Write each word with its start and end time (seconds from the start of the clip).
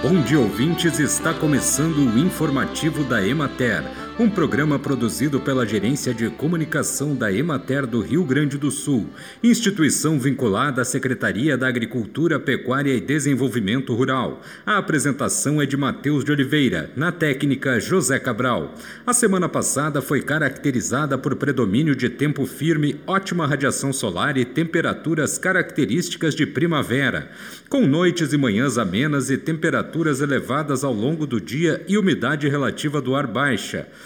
Bom 0.00 0.22
dia, 0.22 0.38
ouvintes. 0.38 1.00
Está 1.00 1.34
começando 1.34 1.96
o 1.96 2.18
informativo 2.20 3.02
da 3.02 3.26
Emater, 3.26 3.82
um 4.20 4.28
programa 4.28 4.80
produzido 4.80 5.38
pela 5.38 5.64
Gerência 5.64 6.12
de 6.12 6.28
Comunicação 6.28 7.14
da 7.14 7.32
Emater 7.32 7.86
do 7.86 8.00
Rio 8.00 8.24
Grande 8.24 8.58
do 8.58 8.68
Sul, 8.68 9.08
instituição 9.44 10.18
vinculada 10.18 10.82
à 10.82 10.84
Secretaria 10.84 11.56
da 11.56 11.68
Agricultura, 11.68 12.40
Pecuária 12.40 12.92
e 12.92 13.00
Desenvolvimento 13.00 13.94
Rural. 13.94 14.42
A 14.66 14.76
apresentação 14.76 15.62
é 15.62 15.66
de 15.66 15.76
Matheus 15.76 16.24
de 16.24 16.32
Oliveira, 16.32 16.90
na 16.96 17.12
técnica 17.12 17.78
José 17.78 18.18
Cabral. 18.18 18.74
A 19.06 19.12
semana 19.12 19.48
passada 19.48 20.02
foi 20.02 20.20
caracterizada 20.20 21.16
por 21.16 21.36
predomínio 21.36 21.94
de 21.94 22.08
tempo 22.08 22.44
firme, 22.44 23.00
ótima 23.06 23.46
radiação 23.46 23.92
solar 23.92 24.36
e 24.36 24.44
temperaturas 24.44 25.38
características 25.38 26.34
de 26.34 26.44
primavera, 26.44 27.30
com 27.68 27.86
noites 27.86 28.32
e 28.32 28.36
manhãs 28.36 28.78
amenas 28.78 29.30
e 29.30 29.38
temperaturas 29.38 30.20
elevadas 30.20 30.82
ao 30.82 30.92
longo 30.92 31.24
do 31.24 31.40
dia 31.40 31.84
e 31.86 31.96
umidade 31.96 32.48
relativa 32.48 33.00
do 33.00 33.14
ar 33.14 33.28
baixa. 33.28 33.86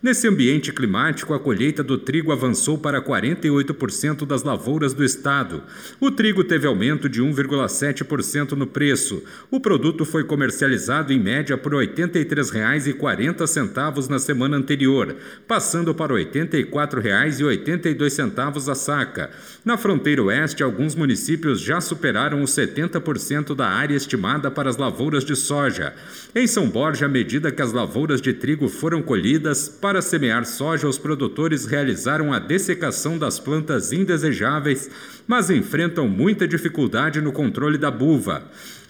Nesse 0.00 0.28
ambiente 0.28 0.72
climático, 0.72 1.34
a 1.34 1.40
colheita 1.40 1.82
do 1.82 1.98
trigo 1.98 2.30
avançou 2.30 2.78
para 2.78 3.02
48% 3.02 4.24
das 4.24 4.44
lavouras 4.44 4.94
do 4.94 5.04
estado. 5.04 5.64
O 5.98 6.08
trigo 6.08 6.44
teve 6.44 6.68
aumento 6.68 7.08
de 7.08 7.20
1,7% 7.20 8.52
no 8.52 8.64
preço. 8.64 9.24
O 9.50 9.58
produto 9.58 10.04
foi 10.04 10.22
comercializado 10.22 11.12
em 11.12 11.18
média 11.18 11.58
por 11.58 11.74
R$ 11.74 11.84
83,40 11.88 14.08
na 14.08 14.20
semana 14.20 14.56
anterior, 14.56 15.16
passando 15.48 15.92
para 15.92 16.14
R$ 16.14 16.26
84,82 16.26 18.70
a 18.70 18.74
saca. 18.76 19.30
Na 19.64 19.76
fronteira 19.76 20.22
oeste, 20.22 20.62
alguns 20.62 20.94
municípios 20.94 21.60
já 21.60 21.80
superaram 21.80 22.40
os 22.40 22.52
70% 22.52 23.52
da 23.52 23.66
área 23.66 23.96
estimada 23.96 24.48
para 24.48 24.70
as 24.70 24.76
lavouras 24.76 25.24
de 25.24 25.34
soja. 25.34 25.92
Em 26.36 26.46
São 26.46 26.68
Borja, 26.68 27.06
à 27.06 27.08
medida 27.08 27.50
que 27.50 27.62
as 27.62 27.72
lavouras 27.72 28.20
de 28.20 28.32
trigo 28.32 28.68
foram 28.68 29.02
colhidas, 29.02 29.68
para 29.88 30.02
semear 30.02 30.44
soja, 30.44 30.86
os 30.86 30.98
produtores 30.98 31.64
realizaram 31.64 32.30
a 32.30 32.38
dessecação 32.38 33.16
das 33.16 33.40
plantas 33.40 33.90
indesejáveis, 33.90 34.90
mas 35.26 35.48
enfrentam 35.48 36.06
muita 36.06 36.46
dificuldade 36.46 37.22
no 37.22 37.32
controle 37.32 37.78
da 37.78 37.90
buva. 37.90 38.42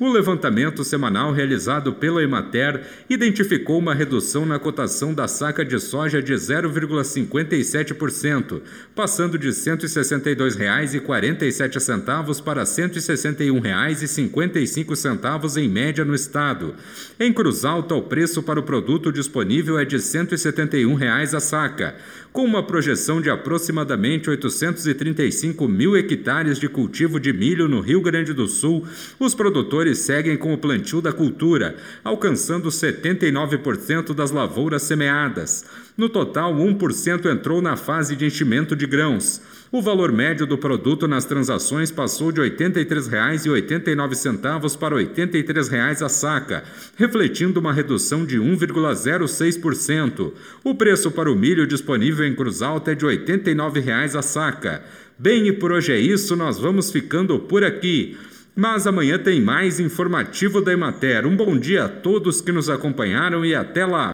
O 0.00 0.08
levantamento 0.08 0.82
semanal 0.82 1.30
realizado 1.30 1.92
pela 1.92 2.22
Emater 2.22 2.80
identificou 3.10 3.78
uma 3.78 3.92
redução 3.92 4.46
na 4.46 4.58
cotação 4.58 5.12
da 5.12 5.28
saca 5.28 5.62
de 5.62 5.78
soja 5.78 6.22
de 6.22 6.32
0,57%, 6.32 8.62
passando 8.94 9.36
de 9.36 9.48
R$ 9.48 9.52
162,47 9.52 12.42
para 12.42 12.62
R$ 12.62 12.66
161,55 12.66 15.56
em 15.58 15.68
média 15.68 16.02
no 16.02 16.14
estado. 16.14 16.74
Em 17.18 17.30
Cruz 17.30 17.66
Alta, 17.66 17.94
o 17.94 18.00
preço 18.00 18.42
para 18.42 18.58
o 18.58 18.62
produto 18.62 19.12
disponível 19.12 19.78
é 19.78 19.84
de 19.84 20.00
171 20.00 20.94
reais 20.94 21.34
a 21.34 21.40
saca, 21.40 21.94
com 22.32 22.44
uma 22.44 22.62
projeção 22.62 23.20
de 23.20 23.28
aproximadamente 23.28 24.30
835 24.30 25.66
mil 25.66 25.96
hectares 25.96 26.58
de 26.58 26.68
cultivo 26.68 27.18
de 27.18 27.32
milho 27.32 27.66
no 27.66 27.80
Rio 27.80 28.00
Grande 28.00 28.32
do 28.32 28.46
Sul. 28.46 28.86
Os 29.18 29.34
produtores 29.34 29.98
seguem 29.98 30.36
com 30.36 30.54
o 30.54 30.58
plantio 30.58 31.00
da 31.00 31.12
cultura, 31.12 31.76
alcançando 32.04 32.68
79% 32.68 34.14
das 34.14 34.30
lavouras 34.30 34.82
semeadas. 34.82 35.64
No 35.96 36.08
total, 36.08 36.54
1% 36.54 37.26
entrou 37.26 37.60
na 37.60 37.76
fase 37.76 38.16
de 38.16 38.24
enchimento 38.24 38.76
de 38.76 38.86
grãos. 38.86 39.42
O 39.72 39.80
valor 39.80 40.10
médio 40.10 40.48
do 40.48 40.58
produto 40.58 41.06
nas 41.06 41.24
transações 41.24 41.92
passou 41.92 42.32
de 42.32 42.40
R$ 42.40 42.50
83,89 42.50 44.76
para 44.76 44.96
R$ 44.96 45.06
83,00 45.06 46.04
a 46.04 46.08
saca, 46.08 46.64
refletindo 46.96 47.60
uma 47.60 47.72
redução 47.72 48.26
de 48.26 48.36
1,06%. 48.36 50.32
O 50.64 50.74
preço 50.74 51.12
para 51.12 51.30
o 51.30 51.36
milho 51.36 51.68
disponível 51.68 52.19
em 52.24 52.34
Cruz 52.34 52.62
Alta 52.62 52.92
é 52.92 52.94
de 52.94 53.04
R$ 53.04 53.18
89,00 53.18 54.18
a 54.18 54.22
saca. 54.22 54.82
Bem, 55.18 55.48
e 55.48 55.52
por 55.52 55.72
hoje 55.72 55.92
é 55.92 55.98
isso, 55.98 56.34
nós 56.36 56.58
vamos 56.58 56.90
ficando 56.90 57.38
por 57.38 57.64
aqui. 57.64 58.16
Mas 58.54 58.86
amanhã 58.86 59.18
tem 59.18 59.40
mais 59.40 59.78
informativo 59.78 60.60
da 60.60 60.72
Emater. 60.72 61.26
Um 61.26 61.36
bom 61.36 61.56
dia 61.58 61.84
a 61.84 61.88
todos 61.88 62.40
que 62.40 62.52
nos 62.52 62.68
acompanharam 62.68 63.44
e 63.44 63.54
até 63.54 63.86
lá! 63.86 64.10